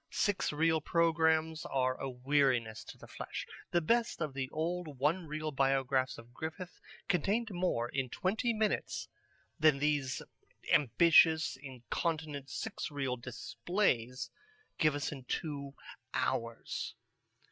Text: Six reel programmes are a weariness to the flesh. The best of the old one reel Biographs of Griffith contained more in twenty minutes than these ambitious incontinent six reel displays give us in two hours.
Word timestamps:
Six 0.09 0.51
reel 0.51 0.81
programmes 0.81 1.63
are 1.63 1.93
a 2.01 2.09
weariness 2.09 2.83
to 2.85 2.97
the 2.97 3.05
flesh. 3.07 3.45
The 3.69 3.81
best 3.81 4.19
of 4.19 4.33
the 4.33 4.49
old 4.49 4.97
one 4.97 5.27
reel 5.27 5.51
Biographs 5.51 6.17
of 6.17 6.33
Griffith 6.33 6.81
contained 7.07 7.51
more 7.51 7.87
in 7.87 8.09
twenty 8.09 8.51
minutes 8.51 9.07
than 9.59 9.77
these 9.77 10.23
ambitious 10.73 11.55
incontinent 11.55 12.49
six 12.49 12.89
reel 12.89 13.15
displays 13.15 14.31
give 14.79 14.95
us 14.95 15.11
in 15.11 15.23
two 15.25 15.75
hours. 16.15 16.95